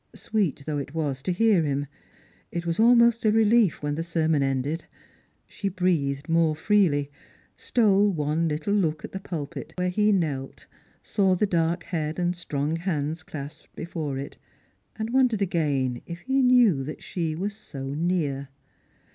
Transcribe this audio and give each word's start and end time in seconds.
Sweet 0.15 0.63
though 0.65 0.79
it 0.79 0.95
was 0.95 1.21
to 1.21 1.31
hear 1.31 1.61
him, 1.61 1.85
it 2.51 2.65
was 2.65 2.79
almost 2.79 3.23
a 3.23 3.31
relief 3.31 3.83
when 3.83 3.93
the 3.93 4.01
sermon 4.01 4.41
ended. 4.41 4.85
She 5.45 5.69
breathed 5.69 6.27
more 6.27 6.55
freely, 6.55 7.11
stole 7.55 8.09
one 8.11 8.47
little 8.47 8.73
look 8.73 9.05
at 9.05 9.11
the 9.11 9.19
pulpit 9.19 9.73
where 9.75 9.89
he 9.91 10.11
knelt, 10.11 10.65
saw 11.03 11.35
the 11.35 11.45
dark 11.45 11.83
head 11.83 12.17
and 12.17 12.35
strong 12.35 12.77
hands 12.77 13.21
clasped 13.21 13.75
before 13.75 14.17
it, 14.17 14.39
and 14.95 15.11
wondered 15.11 15.43
again 15.43 16.01
if 16.07 16.21
he 16.21 16.41
knew 16.41 16.83
that 16.83 17.03
she 17.03 17.35
was 17.35 17.75
80 17.75 17.87
near. 17.97 18.49